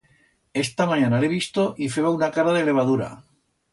[0.61, 3.11] Esta manyana l'he visto y feba una cara de levadura.